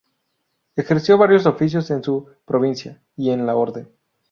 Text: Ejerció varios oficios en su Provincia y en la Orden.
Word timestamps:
Ejerció 0.75 1.15
varios 1.19 1.45
oficios 1.45 1.91
en 1.91 2.01
su 2.03 2.25
Provincia 2.43 2.99
y 3.15 3.29
en 3.29 3.45
la 3.45 3.55
Orden. 3.55 3.87